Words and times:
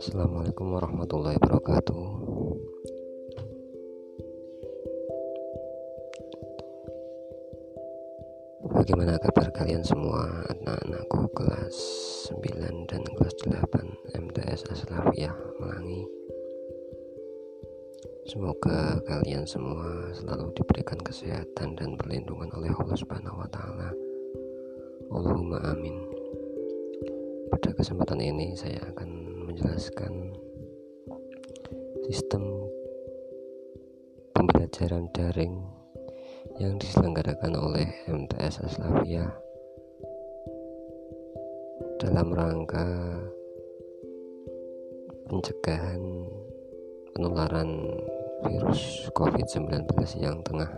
Assalamualaikum 0.00 0.72
warahmatullahi 0.72 1.36
wabarakatuh. 1.36 2.02
Bagaimana 8.80 9.20
kabar 9.20 9.52
kalian 9.52 9.84
semua 9.84 10.24
anak-anakku 10.48 11.28
kelas 11.36 11.76
9 12.32 12.88
dan 12.88 13.04
kelas 13.12 13.36
8 13.44 14.16
MTS 14.16 14.72
Aslafiyah 14.72 15.36
Melangi 15.60 16.08
Semoga 18.24 19.04
kalian 19.04 19.44
semua 19.44 20.16
selalu 20.16 20.48
diberikan 20.56 20.96
kesehatan 21.04 21.76
dan 21.76 22.00
perlindungan 22.00 22.48
oleh 22.56 22.72
Allah 22.72 22.96
Subhanahu 22.96 23.36
wa 23.36 23.48
taala. 23.52 23.92
Allahumma 25.12 25.60
amin. 25.76 26.00
Pada 27.52 27.76
kesempatan 27.76 28.22
ini 28.24 28.56
saya 28.56 28.80
akan 28.96 29.19
menjelaskan 29.50 30.30
sistem 32.06 32.70
pembelajaran 34.30 35.10
daring 35.10 35.58
yang 36.62 36.78
diselenggarakan 36.78 37.58
oleh 37.58 37.90
MTS 38.06 38.62
Aslavia 38.62 39.26
dalam 41.98 42.30
rangka 42.30 42.86
pencegahan 45.26 45.98
penularan 47.18 47.90
virus 48.46 49.10
COVID-19 49.18 49.82
yang 50.22 50.46
tengah 50.46 50.70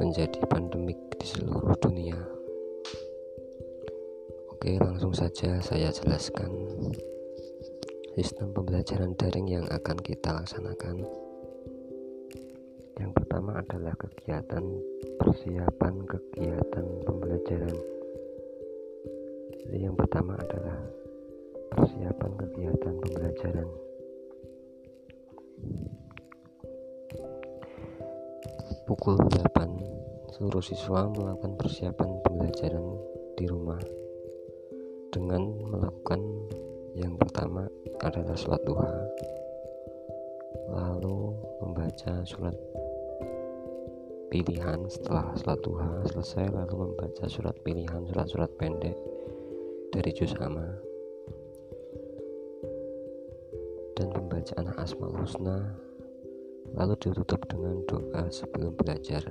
menjadi 0.00 0.40
pandemik 0.48 0.96
di 1.20 1.26
seluruh 1.28 1.76
dunia. 1.84 2.16
Oke, 4.56 4.76
langsung 4.76 5.16
saja 5.16 5.56
saya 5.60 5.88
jelaskan 5.88 6.52
sistem 8.10 8.50
pembelajaran 8.50 9.14
daring 9.14 9.46
yang 9.46 9.66
akan 9.70 9.94
kita 10.02 10.34
laksanakan. 10.34 11.06
Yang 12.98 13.10
pertama 13.16 13.62
adalah 13.62 13.94
kegiatan 13.94 14.64
persiapan 15.16 15.94
kegiatan 16.10 16.86
pembelajaran. 17.06 17.76
Jadi 19.62 19.78
yang 19.78 19.94
pertama 19.94 20.34
adalah 20.34 20.78
persiapan 21.70 22.30
kegiatan 22.34 22.94
pembelajaran. 22.98 23.68
Pukul 28.90 29.22
8 29.22 30.34
seluruh 30.34 30.64
siswa 30.66 31.06
melakukan 31.14 31.54
persiapan 31.54 32.10
pembelajaran 32.26 32.86
di 33.38 33.44
rumah 33.46 33.78
dengan 35.14 35.46
melakukan 35.70 36.18
yang 36.98 37.14
pertama 37.14 37.70
adalah 38.02 38.34
sholat 38.34 38.62
duha. 38.66 38.94
Lalu 40.70 41.34
membaca 41.62 42.22
surat 42.26 42.54
pilihan 44.30 44.86
setelah 44.90 45.30
sholat 45.38 45.60
duha 45.62 45.90
selesai 46.10 46.50
lalu 46.50 46.90
membaca 46.90 47.24
surat 47.26 47.54
pilihan 47.66 48.02
surat-surat 48.10 48.50
pendek 48.58 48.94
dari 49.94 50.10
juz 50.14 50.34
amma. 50.42 50.66
Dan 53.94 54.10
pembacaan 54.10 54.74
asmaul 54.80 55.22
husna 55.22 55.76
lalu 56.74 56.94
ditutup 56.98 57.42
dengan 57.46 57.82
doa 57.86 58.30
sebelum 58.30 58.74
belajar. 58.74 59.22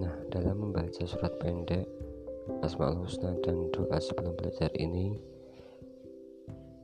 Nah 0.00 0.14
dalam 0.32 0.68
membaca 0.68 1.02
surat 1.04 1.32
pendek 1.40 1.93
Asmaul 2.64 3.04
Husna 3.04 3.36
dan 3.44 3.68
doa 3.76 4.00
sebelum 4.00 4.32
belajar 4.40 4.72
ini 4.72 5.20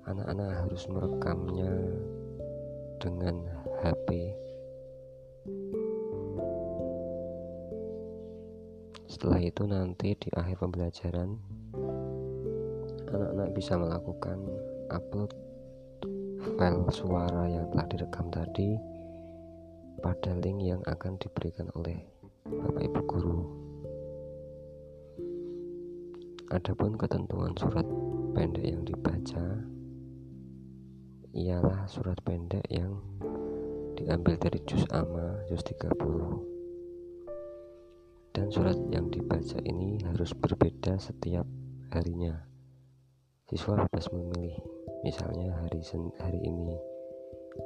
anak-anak 0.05 0.61
harus 0.61 0.85
merekamnya 0.93 1.73
dengan 3.01 3.49
HP 3.81 4.37
setelah 9.09 9.41
itu 9.41 9.65
nanti 9.65 10.13
di 10.21 10.29
akhir 10.37 10.61
pembelajaran 10.61 11.41
anak-anak 13.09 13.49
bisa 13.57 13.81
melakukan 13.81 14.37
upload 14.93 15.33
file 16.61 16.85
suara 16.93 17.49
yang 17.49 17.65
telah 17.73 17.89
direkam 17.89 18.29
tadi 18.29 18.77
pada 20.05 20.37
link 20.45 20.61
yang 20.61 20.85
akan 20.85 21.17
diberikan 21.17 21.73
oleh 21.73 22.05
Bapak 22.45 22.85
Ibu 22.85 23.01
Guru 23.09 23.60
Adapun 26.51 26.99
ketentuan 26.99 27.55
surat 27.55 27.87
pendek 28.35 28.67
yang 28.67 28.83
dibaca 28.83 29.63
ialah 31.31 31.87
surat 31.87 32.19
pendek 32.27 32.67
yang 32.67 32.99
diambil 33.95 34.35
dari 34.35 34.59
juz 34.67 34.83
amma 34.91 35.47
juz 35.47 35.63
30 35.63 35.95
dan 38.35 38.51
surat 38.51 38.75
yang 38.91 39.07
dibaca 39.15 39.63
ini 39.63 40.03
harus 40.03 40.35
berbeda 40.35 40.99
setiap 40.99 41.47
harinya. 41.95 42.35
Siswa 43.47 43.87
bebas 43.87 44.11
memilih 44.11 44.59
misalnya 45.07 45.55
hari 45.55 45.79
sen 45.87 46.11
hari 46.19 46.43
ini 46.43 46.75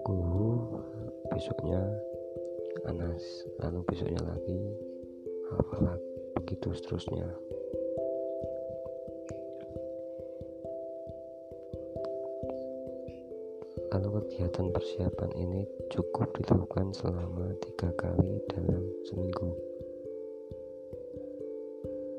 kuhu 0.05 0.77
besoknya 1.33 1.81
anas 2.85 3.49
lalu 3.65 3.81
besoknya 3.89 4.21
lagi 4.29 4.61
hafalak 5.57 6.05
begitu 6.37 6.77
seterusnya 6.77 7.33
Lalu 13.95 14.27
kegiatan 14.27 14.75
persiapan 14.75 15.31
ini 15.39 15.63
cukup 15.87 16.35
dilakukan 16.35 16.91
selama 16.99 17.47
tiga 17.63 17.95
kali 17.95 18.43
dalam 18.51 18.83
seminggu. 19.07 19.55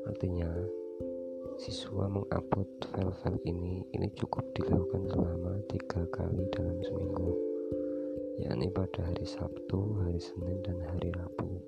Artinya, 0.08 0.48
siswa 1.60 2.08
mengupload 2.08 2.80
file-file 2.80 3.44
ini 3.44 3.84
ini 3.92 4.08
cukup 4.16 4.56
dilakukan 4.56 5.04
selama 5.04 5.52
tiga 5.68 6.00
kali 6.16 6.48
dalam 6.48 6.80
seminggu, 6.80 7.36
yakni 8.40 8.72
pada 8.72 9.12
hari 9.12 9.28
Sabtu, 9.28 10.00
hari 10.00 10.16
Senin, 10.16 10.64
dan 10.64 10.80
hari 10.80 11.12
Rabu. 11.12 11.60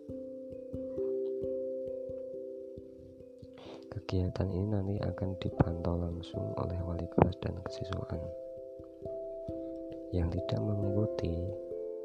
Kegiatan 3.93 4.49
ini 4.57 4.73
nanti 4.73 4.97
akan 5.05 5.37
dipantau 5.37 6.01
langsung 6.01 6.57
oleh 6.57 6.81
wali 6.81 7.05
kelas 7.13 7.37
dan 7.45 7.61
kesiswaan 7.61 8.48
yang 10.13 10.33
tidak 10.33 10.61
mengikuti 10.61 11.37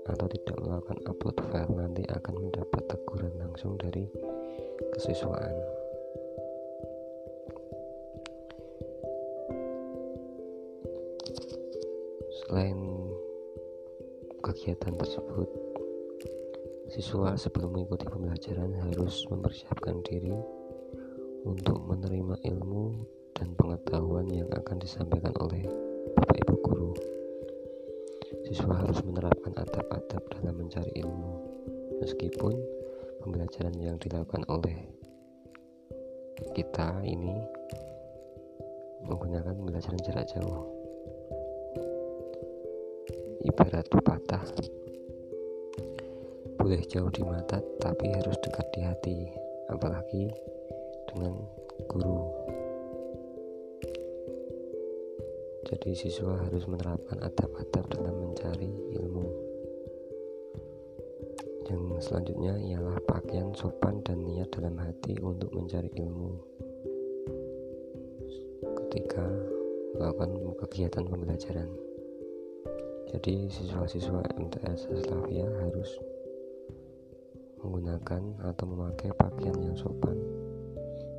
atau 0.03 0.28
tidak 0.28 0.58
melakukan 0.59 1.00
upload 1.08 1.38
file 1.47 1.74
nanti 1.80 2.03
akan 2.12 2.36
mendapat 2.36 2.81
teguran 2.91 3.34
langsung 3.40 3.80
dari 3.80 4.03
kesiswaan. 4.91 5.56
Selain 12.44 12.78
kegiatan 14.44 14.94
tersebut, 15.00 15.47
siswa 16.92 17.40
sebelum 17.40 17.72
mengikuti 17.72 18.03
pembelajaran 18.03 18.75
harus 18.84 19.24
mempersiapkan 19.31 20.03
diri 20.03 20.36
untuk 21.47 21.80
menerima 21.88 22.36
ilmu 22.44 23.08
dan 23.31 23.56
pengetahuan 23.56 24.28
yang 24.28 24.52
akan 24.52 24.78
disampaikan 24.84 25.31
oleh 25.40 25.63
Bapak 26.19 26.38
Ibu 26.44 26.56
guru. 26.59 26.92
Siswa 28.53 28.86
harus 28.86 29.02
menerapkan 29.02 29.50
adab-adab 29.58 30.30
dalam 30.30 30.53
mencari 30.53 30.94
ilmu, 31.02 31.34
meskipun 32.06 32.53
pembelajaran 33.25 33.74
yang 33.81 33.97
dilakukan 33.97 34.45
oleh 34.45 34.78
kita 36.54 37.01
ini 37.01 37.33
menggunakan 39.10 39.57
pembelajaran 39.57 39.98
jarak 40.06 40.30
jauh. 40.30 40.69
Ibarat 43.42 43.89
pepatah, 43.89 44.45
boleh 46.62 46.86
jauh 46.86 47.10
di 47.10 47.25
mata 47.25 47.57
tapi 47.81 48.06
harus 48.13 48.38
dekat 48.38 48.69
di 48.69 48.81
hati, 48.86 49.18
apalagi 49.74 50.30
dengan 51.10 51.42
guru. 51.89 52.53
Jadi 55.63 55.95
siswa 55.95 56.36
harus 56.44 56.68
menerapkan 56.68 57.24
adab-adab 57.24 57.88
dalam 57.88 58.15
mencari 58.19 58.68
ilmu. 59.00 59.27
Yang 61.71 61.83
selanjutnya 62.04 62.60
ialah 62.60 63.00
pakaian 63.07 63.56
sopan 63.56 64.04
dan 64.04 64.27
niat 64.27 64.51
dalam 64.51 64.75
hati 64.75 65.15
untuk 65.24 65.56
mencari 65.56 65.88
ilmu. 65.95 66.31
Ketika 68.83 69.24
melakukan 69.95 70.31
kegiatan 70.65 71.06
pembelajaran. 71.06 71.69
Jadi 73.13 73.48
siswa-siswa 73.48 74.25
MTS 74.36 74.89
Slavia 75.06 75.45
harus 75.62 76.01
menggunakan 77.62 78.44
atau 78.44 78.66
memakai 78.68 79.16
pakaian 79.16 79.56
yang 79.62 79.77
sopan 79.80 80.18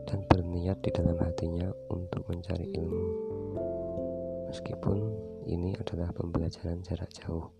dan 0.04 0.20
berniat 0.28 0.76
di 0.84 0.90
dalam 0.92 1.16
hatinya 1.16 1.72
untuk 1.88 2.26
mencari 2.28 2.68
ilmu. 2.76 3.33
Meskipun 4.54 5.02
ini 5.50 5.74
adalah 5.74 6.14
pembelajaran 6.14 6.78
jarak 6.86 7.10
jauh. 7.10 7.50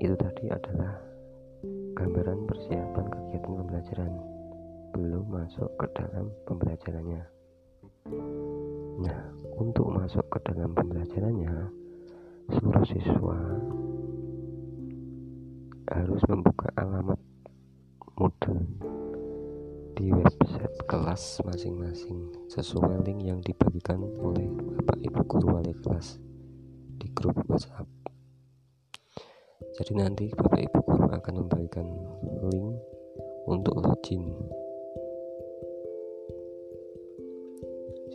Itu 0.00 0.16
tadi 0.16 0.48
adalah 0.48 0.96
gambaran 1.92 2.48
persiapan 2.48 3.04
kegiatan 3.12 3.52
pembelajaran. 3.52 4.12
Belum 4.96 5.28
masuk 5.28 5.68
ke 5.76 5.86
dalam 5.92 6.32
pembelajarannya. 6.48 7.22
Nah 9.04 9.20
untuk 9.60 9.92
masuk 9.92 10.24
ke 10.32 10.38
dalam 10.48 10.72
pembelajarannya 10.72 11.52
seluruh 12.48 12.86
siswa 12.88 13.38
harus 15.92 16.22
membuka 16.32 16.72
alamat 16.80 17.20
website 18.16 18.95
kelas 20.96 21.44
masing-masing 21.44 22.32
sesuai 22.48 23.04
link 23.04 23.20
yang 23.20 23.44
dibagikan 23.44 24.00
oleh 24.16 24.48
Bapak 24.48 24.96
Ibu 25.04 25.20
guru 25.28 25.60
wali 25.60 25.76
kelas 25.84 26.16
di 26.96 27.12
grup 27.12 27.36
WhatsApp. 27.52 27.84
Jadi 29.76 29.92
nanti 29.92 30.32
Bapak 30.32 30.56
Ibu 30.56 30.78
guru 30.88 31.04
akan 31.12 31.34
membagikan 31.44 31.84
link 32.48 32.80
untuk 33.44 33.76
login. 33.76 34.24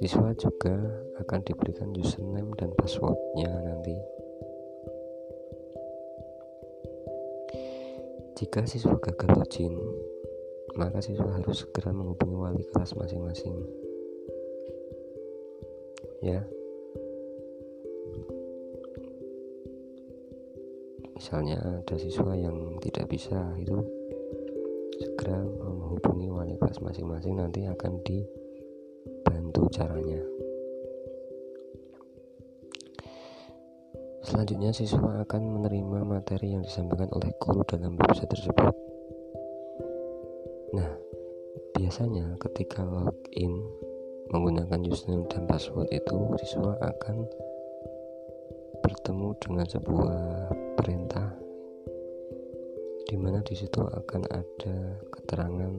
Siswa 0.01 0.34
juga 0.34 0.74
akan 1.22 1.39
diberikan 1.45 1.94
username 1.94 2.50
dan 2.57 2.74
passwordnya 2.74 3.62
nanti. 3.62 3.94
Jika 8.42 8.66
siswa 8.66 8.98
gagal 8.98 9.38
login, 9.38 9.77
maka 10.75 11.03
siswa 11.03 11.27
harus 11.35 11.68
segera 11.68 11.91
menghubungi 11.91 12.35
wali 12.38 12.63
kelas 12.71 12.95
masing-masing. 12.95 13.56
Ya. 16.23 16.39
Misalnya 21.18 21.59
ada 21.59 21.95
siswa 22.00 22.33
yang 22.33 22.79
tidak 22.79 23.12
bisa 23.12 23.38
itu 23.59 23.77
segera 25.01 25.44
menghubungi 25.44 26.31
wali 26.31 26.56
kelas 26.56 26.79
masing-masing 26.79 27.35
nanti 27.41 27.67
akan 27.67 28.00
dibantu 28.06 29.67
caranya. 29.75 30.21
Selanjutnya 34.21 34.71
siswa 34.71 35.25
akan 35.27 35.41
menerima 35.59 36.00
materi 36.07 36.56
yang 36.56 36.63
disampaikan 36.63 37.12
oleh 37.12 37.35
guru 37.41 37.67
dalam 37.67 38.00
website 38.00 38.31
tersebut 38.31 38.90
biasanya 41.91 42.39
ketika 42.39 42.88
login 42.88 43.51
menggunakan 44.31 44.79
username 44.88 45.27
dan 45.27 45.43
password 45.43 45.91
itu 45.91 46.39
siswa 46.39 46.79
akan 46.79 47.27
bertemu 48.79 49.35
dengan 49.43 49.67
sebuah 49.67 50.19
perintah 50.79 51.35
di 53.11 53.19
mana 53.19 53.43
di 53.43 53.59
situ 53.59 53.83
akan 53.83 54.23
ada 54.31 54.75
keterangan 55.11 55.73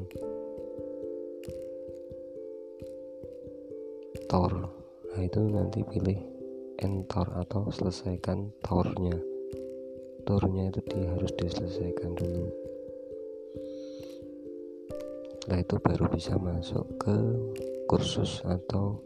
tor. 4.29 4.69
Nah, 5.17 5.21
itu 5.25 5.41
nanti 5.49 5.81
pilih 5.81 6.21
enter 6.77 7.25
atau 7.41 7.73
selesaikan 7.73 8.53
tornya. 8.61 9.17
Tornya 10.29 10.69
itu 10.69 10.85
di, 10.93 11.09
harus 11.09 11.33
diselesaikan 11.41 12.13
dulu 12.21 12.62
setelah 15.43 15.59
itu 15.59 15.77
baru 15.83 16.07
bisa 16.07 16.39
masuk 16.39 16.87
ke 17.03 17.17
kursus 17.91 18.47
atau 18.47 19.03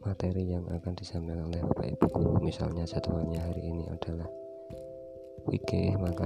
materi 0.00 0.56
yang 0.56 0.64
akan 0.72 0.96
disampaikan 0.96 1.44
oleh 1.44 1.60
Bapak 1.60 1.92
Ibu 1.92 2.06
guru. 2.08 2.32
Misalnya 2.40 2.88
jadwalnya 2.88 3.44
hari 3.44 3.68
ini 3.68 3.84
adalah 3.92 4.24
VG 5.44 6.00
maka 6.00 6.24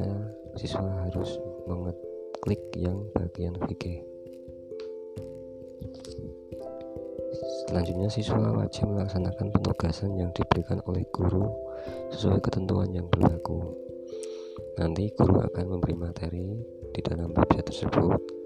siswa 0.55 0.87
harus 1.11 1.43
mengeklik 1.67 2.63
yang 2.79 3.03
bagian 3.19 3.59
VG 3.59 3.99
selanjutnya 7.67 8.09
siswa 8.15 8.63
wajib 8.63 8.87
melaksanakan 8.95 9.51
penugasan 9.51 10.15
yang 10.23 10.31
diberikan 10.39 10.79
oleh 10.87 11.03
guru 11.11 11.51
sesuai 12.15 12.41
ketentuan 12.47 12.95
yang 12.95 13.11
berlaku. 13.11 13.75
Nanti 14.79 15.11
guru 15.19 15.43
akan 15.43 15.65
memberi 15.67 15.95
materi 15.99 16.63
di 16.95 17.01
dalam 17.03 17.35
website 17.35 17.69
tersebut 17.69 18.38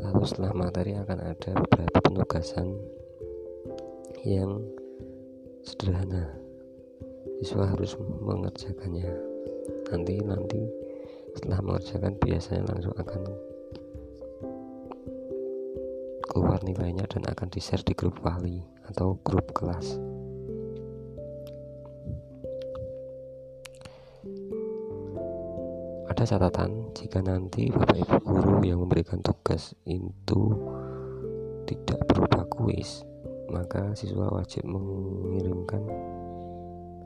lalu 0.00 0.24
setelah 0.24 0.52
materi 0.56 0.96
akan 0.96 1.18
ada 1.20 1.50
beberapa 1.54 1.98
penugasan 2.00 2.72
yang 4.24 4.64
sederhana. 5.64 6.32
Siswa 7.40 7.68
harus 7.68 7.96
mengerjakannya. 8.00 9.08
Nanti 9.92 10.14
nanti 10.24 10.60
setelah 11.36 11.60
mengerjakan 11.64 12.16
biasanya 12.20 12.68
langsung 12.68 12.96
akan 12.96 13.22
keluar 16.30 16.60
nilainya 16.62 17.04
dan 17.08 17.26
akan 17.26 17.48
di 17.48 17.60
share 17.60 17.84
di 17.84 17.92
grup 17.96 18.20
wali 18.24 18.60
atau 18.88 19.16
grup 19.24 19.52
kelas. 19.56 19.98
Ada 26.10 26.36
catatan 26.36 26.79
jika 26.90 27.22
nanti 27.22 27.70
Bapak 27.70 27.96
Ibu 27.96 28.16
guru 28.26 28.54
yang 28.66 28.82
memberikan 28.82 29.22
tugas 29.22 29.74
itu 29.86 30.40
tidak 31.66 32.02
berupa 32.10 32.42
kuis, 32.50 33.06
maka 33.50 33.94
siswa 33.94 34.26
wajib 34.30 34.66
mengirimkan 34.66 35.86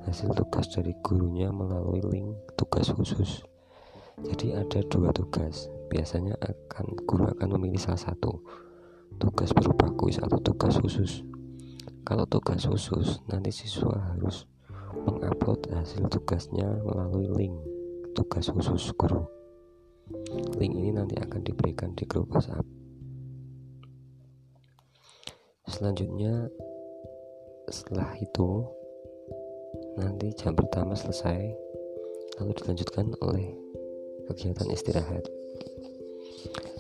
hasil 0.09 0.33
tugas 0.37 0.69
dari 0.73 0.93
gurunya 1.01 1.53
melalui 1.53 2.01
link 2.05 2.29
tugas 2.57 2.93
khusus. 2.93 3.45
Jadi 4.25 4.57
ada 4.57 4.81
dua 4.89 5.11
tugas. 5.11 5.69
Biasanya 5.93 6.35
akan 6.41 6.87
guru 7.05 7.29
akan 7.37 7.49
memilih 7.59 7.79
salah 7.79 8.01
satu 8.01 8.41
tugas 9.21 9.53
berupa 9.53 9.91
kuis 9.95 10.17
atau 10.21 10.41
tugas 10.41 10.81
khusus. 10.81 11.23
Kalau 12.05 12.29
tugas 12.29 12.69
khusus, 12.69 13.25
nanti 13.33 13.49
siswa 13.49 13.97
harus 14.13 14.45
mengupload 14.93 15.73
hasil 15.73 16.09
tugasnya 16.13 16.69
melalui 16.85 17.29
link 17.33 17.57
tugas 18.15 18.53
khusus 18.53 18.93
guru. 18.95 19.34
Link 20.61 20.75
ini 20.77 20.93
nanti 20.93 21.17
akan 21.17 21.41
diberikan 21.41 21.97
di 21.97 22.05
grup 22.05 22.29
WhatsApp. 22.29 22.65
Selanjutnya, 25.65 26.53
setelah 27.73 28.13
itu, 28.21 28.69
nanti 29.97 30.29
jam 30.37 30.53
pertama 30.53 30.93
selesai, 30.93 31.57
lalu 32.37 32.53
dilanjutkan 32.61 33.17
oleh 33.25 33.57
kegiatan 34.29 34.69
istirahat. 34.69 35.25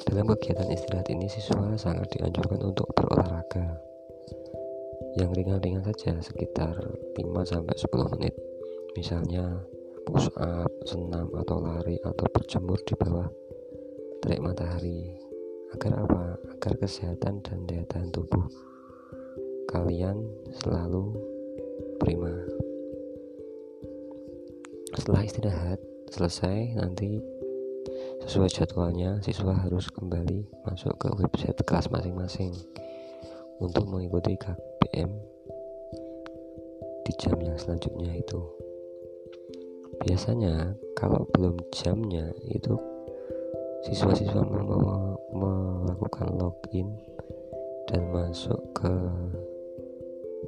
Dalam 0.04 0.28
kegiatan 0.36 0.68
istirahat 0.68 1.08
ini, 1.08 1.24
siswa 1.32 1.72
sangat 1.80 2.12
dianjurkan 2.12 2.60
untuk 2.60 2.92
berolahraga 2.92 3.80
yang 5.16 5.30
ringan-ringan 5.32 5.86
saja 5.86 6.18
sekitar 6.20 6.74
5-10 7.14 8.12
menit 8.18 8.34
misalnya 8.98 9.62
push 10.04 10.28
up, 10.36 10.70
senam 10.84 11.32
atau 11.34 11.58
lari 11.60 11.96
atau 12.04 12.28
berjemur 12.30 12.78
di 12.84 12.94
bawah 12.96 13.28
terik 14.20 14.44
matahari. 14.44 15.16
Agar 15.74 16.06
apa? 16.06 16.38
Agar 16.54 16.72
kesehatan 16.78 17.42
dan 17.42 17.66
daya 17.66 17.82
tahan 17.90 18.14
tubuh 18.14 18.46
kalian 19.74 20.22
selalu 20.62 21.18
prima. 21.98 22.30
Setelah 24.94 25.26
istirahat 25.26 25.80
selesai 26.14 26.78
nanti 26.78 27.18
sesuai 28.22 28.48
jadwalnya 28.54 29.18
siswa 29.20 29.50
harus 29.50 29.90
kembali 29.90 30.46
masuk 30.62 30.94
ke 30.96 31.10
website 31.18 31.58
kelas 31.66 31.90
masing-masing 31.90 32.54
untuk 33.58 33.84
mengikuti 33.90 34.38
KBM 34.38 35.10
di 37.04 37.12
jam 37.20 37.36
yang 37.42 37.58
selanjutnya 37.58 38.14
itu 38.14 38.40
biasanya 40.02 40.74
kalau 40.98 41.26
belum 41.34 41.58
jamnya 41.70 42.30
itu 42.50 42.74
siswa-siswa 43.84 44.42
melakukan 45.34 46.28
login 46.40 46.88
dan 47.90 48.08
masuk 48.10 48.58
ke 48.72 48.92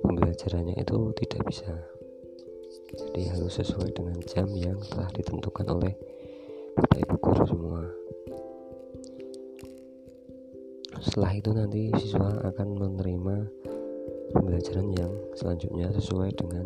pembelajarannya 0.01 0.77
itu 0.81 0.97
tidak 1.21 1.43
bisa. 1.45 1.73
Jadi 2.97 3.29
harus 3.29 3.53
sesuai 3.61 3.93
dengan 3.93 4.17
jam 4.25 4.49
yang 4.57 4.79
telah 4.89 5.11
ditentukan 5.13 5.67
oleh 5.69 5.93
Bapak 6.77 6.99
Ibu 7.03 7.17
guru 7.21 7.45
semua. 7.45 7.83
Setelah 10.97 11.33
itu 11.37 11.51
nanti 11.53 11.93
siswa 12.01 12.41
akan 12.41 12.69
menerima 12.73 13.37
pembelajaran 14.33 14.89
yang 14.97 15.13
selanjutnya 15.37 15.93
sesuai 15.93 16.33
dengan 16.41 16.65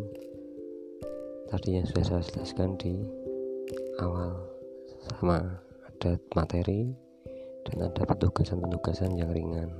tadi 1.50 1.74
yang 1.74 1.86
sudah 1.90 2.04
saya 2.06 2.22
jelaskan 2.30 2.78
di 2.78 2.94
awal 3.98 4.38
sama 5.02 5.58
ada 5.82 6.14
materi 6.38 6.94
dan 7.66 7.90
ada 7.90 8.06
petugasan-petugasan 8.06 9.18
yang 9.18 9.34
ringan. 9.34 9.70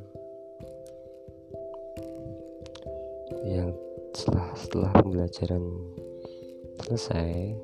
Yang 3.46 3.70
setelah 4.18 4.50
setelah 4.58 4.90
pembelajaran 4.98 5.64
selesai 6.82 7.54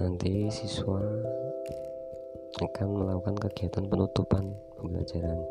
nanti 0.00 0.48
siswa 0.48 1.04
akan 2.56 2.88
melakukan 2.88 3.36
kegiatan 3.36 3.84
penutupan 3.84 4.56
pembelajaran. 4.80 5.44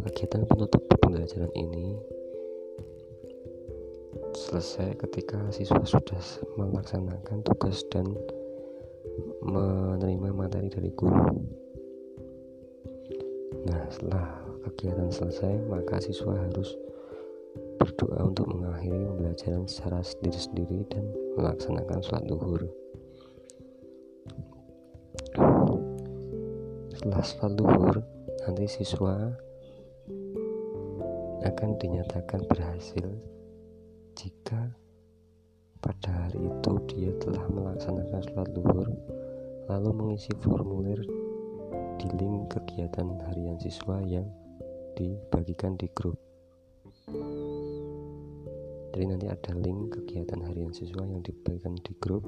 Kegiatan 0.00 0.48
penutup 0.48 0.80
pembelajaran 0.88 1.52
ini 1.52 2.00
selesai 4.50 4.98
ketika 4.98 5.38
siswa 5.54 5.78
sudah 5.86 6.18
melaksanakan 6.58 7.38
tugas 7.46 7.86
dan 7.86 8.02
menerima 9.46 10.34
materi 10.34 10.66
dari 10.66 10.90
guru. 10.90 11.38
Nah 13.62 13.86
setelah 13.94 14.26
kegiatan 14.66 15.06
selesai 15.06 15.54
maka 15.70 16.02
siswa 16.02 16.34
harus 16.34 16.74
berdoa 17.78 18.26
untuk 18.26 18.50
mengakhiri 18.50 19.06
pembelajaran 19.06 19.70
secara 19.70 20.02
sendiri-sendiri 20.02 20.82
dan 20.90 21.06
melaksanakan 21.38 22.02
sholat 22.02 22.26
duhur. 22.26 22.66
Setelah 26.98 27.22
sholat 27.22 27.52
duhur 27.54 27.94
nanti 28.50 28.66
siswa 28.66 29.30
akan 31.46 31.70
dinyatakan 31.78 32.42
berhasil 32.50 33.06
jika 34.14 34.72
pada 35.80 36.10
hari 36.12 36.44
itu 36.44 36.72
dia 36.92 37.10
telah 37.22 37.44
melaksanakan 37.48 38.20
sholat 38.20 38.48
duhur 38.52 38.88
lalu 39.70 39.90
mengisi 39.96 40.34
formulir 40.42 41.00
di 42.00 42.08
link 42.16 42.52
kegiatan 42.52 43.16
harian 43.28 43.56
siswa 43.60 44.00
yang 44.04 44.26
dibagikan 44.96 45.76
di 45.76 45.86
grup. 45.92 46.16
Jadi 48.90 49.04
nanti 49.06 49.26
ada 49.30 49.52
link 49.54 49.94
kegiatan 49.94 50.42
harian 50.44 50.74
siswa 50.74 51.06
yang 51.06 51.22
dibagikan 51.22 51.78
di 51.78 51.92
grup. 51.96 52.26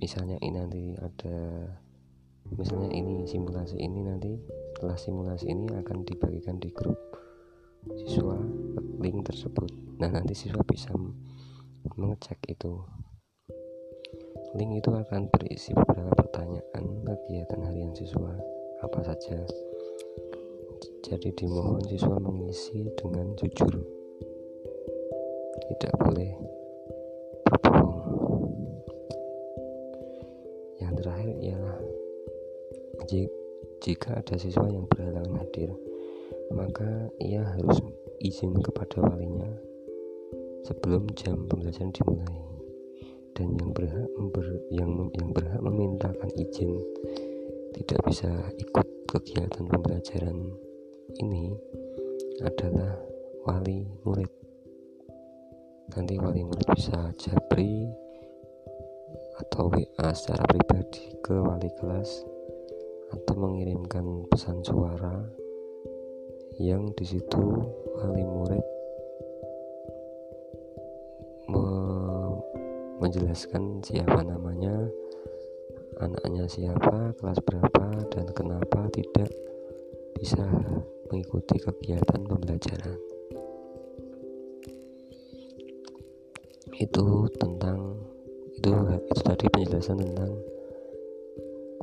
Misalnya 0.00 0.40
ini 0.40 0.56
nanti 0.56 0.84
ada 0.96 1.38
misalnya 2.54 2.90
ini 2.94 3.26
simulasi 3.26 3.76
ini 3.76 4.06
nanti 4.06 4.38
setelah 4.74 4.94
simulasi 4.94 5.50
ini 5.50 5.66
akan 5.74 6.06
dibagikan 6.06 6.62
di 6.62 6.70
grup 6.70 6.98
siswa 8.06 8.38
link 9.00 9.24
tersebut 9.24 9.70
nah 10.00 10.08
nanti 10.12 10.32
siswa 10.36 10.60
bisa 10.66 10.92
mengecek 11.96 12.40
itu 12.50 12.80
link 14.56 14.80
itu 14.80 14.90
akan 14.92 15.28
berisi 15.32 15.76
beberapa 15.76 16.12
pertanyaan 16.16 16.84
kegiatan 17.04 17.60
harian 17.64 17.92
siswa 17.92 18.32
apa 18.84 19.00
saja 19.04 19.44
jadi 21.06 21.30
dimohon 21.38 21.86
siswa 21.86 22.18
mengisi 22.18 22.82
dengan 22.98 23.30
jujur. 23.38 23.78
Tidak 25.70 25.94
boleh 26.02 26.34
berbohong. 27.46 28.02
Yang 30.82 30.92
terakhir 30.98 31.30
ialah 31.46 31.78
jika 33.86 34.18
ada 34.18 34.34
siswa 34.34 34.66
yang 34.66 34.90
berhalangan 34.90 35.46
hadir, 35.46 35.70
maka 36.50 37.06
ia 37.22 37.46
harus 37.54 37.78
izin 38.20 38.56
kepada 38.60 39.02
walinya 39.04 39.50
sebelum 40.66 41.06
jam 41.14 41.46
pembelajaran 41.46 41.94
dimulai. 41.94 42.36
Dan 43.36 43.52
yang 43.60 43.70
berhak 43.76 44.08
ber, 44.32 44.46
yang 44.72 44.90
yang 45.12 45.28
berhak 45.30 45.60
memintakan 45.60 46.30
izin 46.40 46.72
tidak 47.76 48.00
bisa 48.08 48.32
ikut 48.56 48.86
kegiatan 49.04 49.68
pembelajaran 49.68 50.56
ini 51.20 51.52
adalah 52.40 52.96
wali 53.44 53.84
murid. 54.02 54.32
Nanti 55.92 56.16
wali 56.16 56.42
murid 56.42 56.68
bisa 56.72 57.12
japri 57.20 57.86
atau 59.36 59.68
WA 59.68 60.08
secara 60.16 60.48
pribadi 60.48 61.12
ke 61.20 61.36
wali 61.36 61.68
kelas 61.76 62.24
atau 63.12 63.34
mengirimkan 63.36 64.24
pesan 64.32 64.64
suara 64.64 65.14
yang 66.56 66.88
di 66.96 67.04
situ 67.04 67.44
wali 67.96 68.24
murid 68.24 68.64
me 71.48 71.64
menjelaskan 73.00 73.80
siapa 73.84 74.20
namanya 74.24 74.88
anaknya 76.00 76.44
siapa 76.44 77.16
kelas 77.16 77.40
berapa 77.44 77.86
dan 78.12 78.26
kenapa 78.36 78.88
tidak 78.92 79.32
bisa 80.16 80.44
mengikuti 81.08 81.56
kegiatan 81.60 82.24
pembelajaran. 82.24 82.98
Itu 86.76 87.28
tentang 87.36 87.96
itu 88.56 88.72
itu 89.12 89.20
tadi 89.24 89.44
penjelasan 89.48 90.00
tentang 90.00 90.32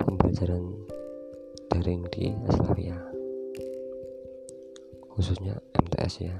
pembelajaran 0.01 0.63
daring 1.69 2.05
di 2.13 2.33
Aslavia 2.49 3.12
khususnya 5.13 5.61
MTS 5.77 6.13
ya 6.25 6.37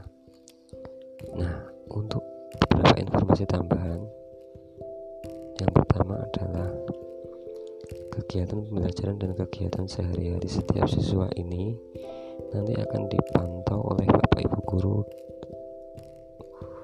nah 1.38 1.70
untuk 1.94 2.26
beberapa 2.58 2.98
informasi 3.00 3.46
tambahan 3.46 4.02
yang 5.62 5.72
pertama 5.72 6.20
adalah 6.20 6.70
kegiatan 8.14 8.62
pembelajaran 8.66 9.18
dan 9.22 9.32
kegiatan 9.38 9.86
sehari-hari 9.86 10.50
setiap 10.50 10.86
siswa 10.90 11.30
ini 11.38 11.78
nanti 12.54 12.74
akan 12.78 13.02
dipantau 13.10 13.80
oleh 13.94 14.06
Bapak 14.10 14.42
Ibu 14.42 14.60
guru 14.66 14.98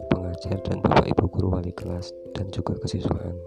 pengajar 0.10 0.58
dan 0.66 0.82
Bapak 0.82 1.06
Ibu 1.10 1.26
guru 1.30 1.48
wali 1.54 1.74
kelas 1.74 2.14
dan 2.34 2.50
juga 2.50 2.78
kesiswaan. 2.82 3.38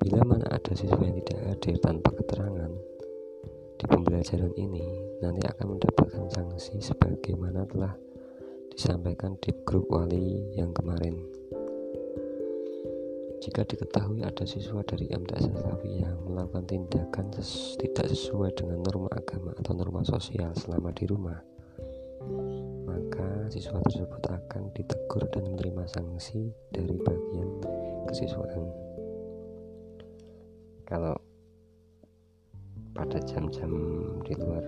Bila 0.00 0.24
mana 0.24 0.48
ada 0.48 0.72
siswa 0.72 1.00
yang 1.00 1.16
tidak 1.24 1.40
hadir 1.44 1.76
tanpa 1.80 2.10
keterangan 2.16 2.72
di 3.80 3.88
pembelajaran 3.88 4.52
ini, 4.60 4.84
nanti 5.24 5.40
akan 5.48 5.72
mendapatkan 5.72 6.28
sanksi 6.28 6.84
sebagaimana 6.84 7.64
telah 7.64 7.96
disampaikan 8.68 9.40
di 9.40 9.56
grup 9.64 9.88
wali 9.88 10.52
yang 10.52 10.68
kemarin. 10.76 11.16
Jika 13.40 13.64
diketahui 13.64 14.20
ada 14.20 14.44
siswa 14.44 14.84
dari 14.84 15.08
MTS 15.08 15.48
Salafi 15.48 16.04
yang 16.04 16.12
melakukan 16.28 16.68
tindakan 16.68 17.32
ses 17.40 17.80
tidak 17.80 18.12
sesuai 18.12 18.52
dengan 18.52 18.84
norma 18.84 19.08
agama 19.16 19.56
atau 19.56 19.72
norma 19.72 20.04
sosial 20.04 20.52
selama 20.60 20.92
di 20.92 21.08
rumah, 21.08 21.40
maka 22.84 23.48
siswa 23.48 23.80
tersebut 23.80 24.20
akan 24.28 24.68
ditegur 24.76 25.24
dan 25.32 25.48
menerima 25.48 25.88
sanksi 25.88 26.52
dari 26.68 27.00
bagian 27.00 27.48
kesiswaan. 28.12 28.68
Kalau 30.84 31.29
pada 32.92 33.18
jam-jam 33.22 33.70
di 34.26 34.32
luar 34.36 34.64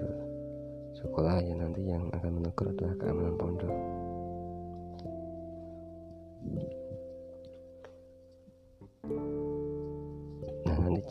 sekolah 0.93 1.43
ya 1.43 1.55
nanti 1.59 1.83
yang 1.87 2.07
akan 2.13 2.31
menegur 2.39 2.71
adalah 2.71 2.95
keamanan 3.01 3.35
pondok. 3.41 3.75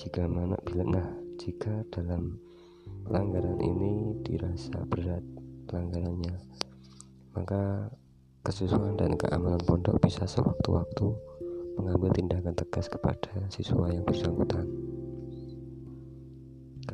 jika 0.01 0.25
mana 0.25 0.57
bila 0.65 0.83
nah 0.97 1.07
jika 1.37 1.85
dalam 1.93 2.41
pelanggaran 3.05 3.59
ini 3.61 4.17
dirasa 4.25 4.81
berat 4.89 5.21
pelanggarannya 5.69 6.35
maka 7.37 7.91
kesiswaan 8.41 8.97
dan 8.97 9.13
keamanan 9.21 9.61
pondok 9.61 10.01
bisa 10.01 10.25
sewaktu-waktu 10.25 11.05
mengambil 11.77 12.09
tindakan 12.17 12.57
tegas 12.57 12.89
kepada 12.89 13.45
siswa 13.47 13.87
yang 13.87 14.03
bersangkutan. 14.03 14.67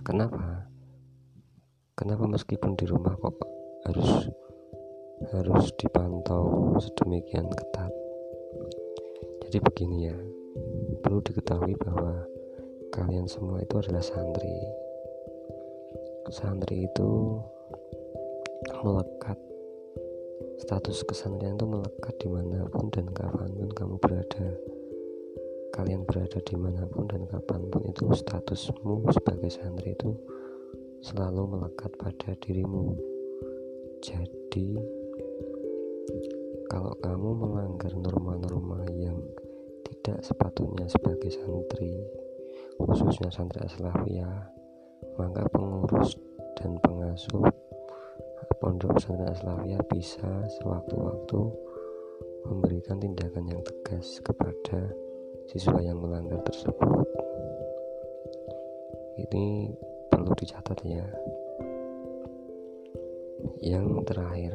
Kenapa? 0.01 0.67
Kenapa 1.97 2.23
meskipun 2.29 2.77
di 2.77 2.85
rumah 2.85 3.17
kok 3.17 3.37
harus 3.89 4.29
harus 5.33 5.65
dipantau 5.77 6.77
sedemikian 6.77 7.49
ketat? 7.49 7.89
Jadi 9.47 9.57
begini 9.63 9.97
ya, 10.11 10.17
perlu 11.01 11.23
diketahui 11.23 11.73
bahwa 11.79 12.27
kalian 12.91 13.29
semua 13.29 13.61
itu 13.61 13.77
adalah 13.77 14.01
santri 14.01 14.57
santri 16.27 16.83
itu 16.83 17.39
melekat 18.83 19.39
status 20.59 21.05
kesantrian 21.07 21.55
itu 21.55 21.67
melekat 21.67 22.13
di 22.19 22.27
mana 22.27 22.67
pun 22.67 22.91
dan 22.91 23.07
kapan 23.15 23.51
pun 23.55 23.69
kamu 23.71 23.95
berada 24.01 24.46
kalian 25.77 26.01
berada 26.09 26.41
di 26.41 26.57
mana 26.57 26.89
pun 26.89 27.05
dan 27.05 27.29
kapan 27.29 27.69
pun 27.69 27.85
itu 27.85 28.09
statusmu 28.09 29.13
sebagai 29.13 29.53
santri 29.53 29.93
itu 29.93 30.09
selalu 31.05 31.53
melekat 31.53 31.93
pada 32.01 32.33
dirimu. 32.41 32.97
Jadi 34.01 34.73
kalau 36.65 36.97
kamu 36.97 37.29
melanggar 37.37 37.93
norma-norma 37.93 38.89
yang 38.97 39.21
tidak 39.85 40.25
sepatutnya 40.25 40.89
sebagai 40.89 41.29
santri 41.29 41.93
khususnya 42.81 43.29
santri 43.29 43.61
Aslavia, 43.61 44.49
maka 45.21 45.45
pengurus 45.53 46.17
dan 46.57 46.73
pengasuh 46.81 47.45
Pondok 48.57 48.97
Pesantren 48.97 49.29
Aslavia 49.29 49.77
bisa 49.85 50.25
sewaktu-waktu 50.57 51.41
memberikan 52.49 52.97
tindakan 52.97 53.45
yang 53.53 53.61
tegas 53.61 54.17
kepada 54.25 54.89
siswa 55.47 55.79
yang 55.79 55.99
melanggar 56.03 56.43
tersebut. 56.43 57.07
Ini 59.17 59.73
perlu 60.11 60.31
dicatat 60.35 60.79
ya. 60.83 61.07
Yang 63.63 63.85
terakhir, 64.05 64.53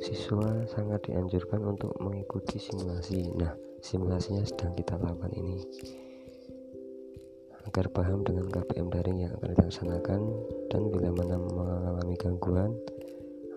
siswa 0.00 0.64
sangat 0.70 1.04
dianjurkan 1.10 1.60
untuk 1.66 1.92
mengikuti 2.00 2.56
simulasi. 2.56 3.34
Nah, 3.36 3.52
simulasinya 3.84 4.46
sedang 4.46 4.72
kita 4.78 4.96
lakukan 4.96 5.34
ini 5.36 5.58
agar 7.68 7.92
paham 7.92 8.24
dengan 8.24 8.48
KPM 8.48 8.88
daring 8.88 9.28
yang 9.28 9.32
akan 9.36 9.52
dilaksanakan 9.52 10.20
dan 10.72 10.82
bila 10.88 11.12
mana 11.12 11.36
mengalami 11.36 12.16
gangguan 12.16 12.72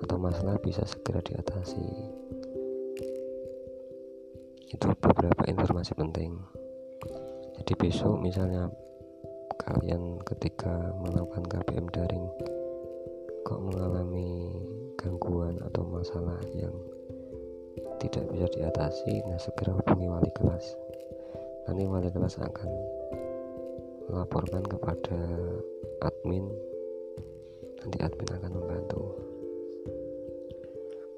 atau 0.03 0.17
masalah 0.19 0.59
bisa 0.59 0.83
segera 0.83 1.23
diatasi. 1.23 1.87
Itu 4.71 4.87
beberapa 5.03 5.43
informasi 5.51 5.91
penting. 5.99 6.31
Jadi 7.59 7.75
besok 7.75 8.23
misalnya 8.23 8.71
kalian 9.59 10.23
ketika 10.23 10.95
melakukan 10.95 11.43
KPM 11.43 11.91
daring 11.91 12.23
kok 13.43 13.59
mengalami 13.59 14.47
gangguan 14.95 15.59
atau 15.59 15.83
masalah 15.83 16.39
yang 16.55 16.71
tidak 17.99 18.31
bisa 18.31 18.47
diatasi 18.55 19.19
nah 19.27 19.35
segera 19.35 19.75
hubungi 19.75 20.07
wali 20.07 20.31
kelas. 20.39 20.79
Nanti 21.67 21.83
wali 21.83 22.07
kelas 22.07 22.39
akan 22.39 22.69
melaporkan 24.07 24.63
kepada 24.63 25.19
admin. 25.99 26.47
Nanti 27.83 27.97
admin 27.99 28.29
akan 28.39 28.51
membantu. 28.55 29.19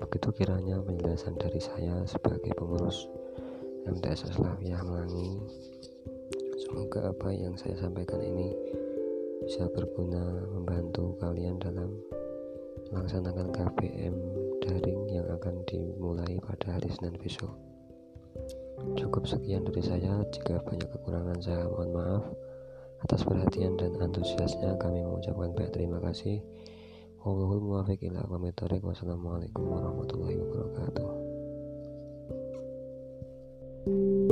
Begitu 0.02 0.42
kiranya 0.42 0.82
penjelasan 0.82 1.38
dari 1.38 1.62
saya 1.62 2.02
sebagai 2.10 2.50
pengurus 2.58 3.06
MTS 3.84 4.32
Slavia 4.32 4.80
Melangi 4.84 5.44
semoga 6.64 7.12
apa 7.12 7.30
yang 7.36 7.60
saya 7.60 7.76
sampaikan 7.76 8.24
ini 8.24 8.56
bisa 9.44 9.68
berguna 9.76 10.24
membantu 10.56 11.20
kalian 11.20 11.60
dalam 11.60 11.92
melaksanakan 12.96 13.52
KPM 13.52 14.16
daring 14.64 15.02
yang 15.12 15.28
akan 15.28 15.60
dimulai 15.68 16.40
pada 16.40 16.80
hari 16.80 16.88
Senin 16.96 17.20
besok. 17.20 17.52
Cukup 18.96 19.28
sekian 19.28 19.68
dari 19.68 19.84
saya. 19.84 20.24
Jika 20.32 20.64
banyak 20.64 20.88
kekurangan 20.90 21.40
saya 21.44 21.68
mohon 21.68 21.92
maaf. 21.94 22.24
Atas 23.04 23.28
perhatian 23.28 23.76
dan 23.76 24.00
antusiasnya 24.00 24.80
kami 24.80 25.04
mengucapkan 25.04 25.52
banyak 25.52 25.76
terima 25.76 26.00
kasih. 26.00 26.40
Wallahul 27.24 27.64
Wassalamualaikum 27.68 29.64
warahmatullahi 29.64 30.40
wabarakatuh. 30.40 31.23
you 33.86 34.23